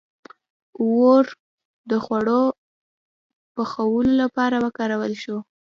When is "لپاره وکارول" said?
4.21-5.13